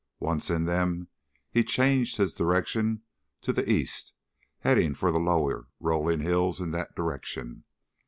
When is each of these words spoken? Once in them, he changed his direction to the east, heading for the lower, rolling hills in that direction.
Once 0.19 0.49
in 0.49 0.63
them, 0.63 1.09
he 1.51 1.63
changed 1.63 2.17
his 2.17 2.33
direction 2.33 3.03
to 3.39 3.53
the 3.53 3.71
east, 3.71 4.13
heading 4.61 4.95
for 4.95 5.11
the 5.11 5.19
lower, 5.19 5.67
rolling 5.79 6.21
hills 6.21 6.59
in 6.59 6.71
that 6.71 6.95
direction. 6.95 7.63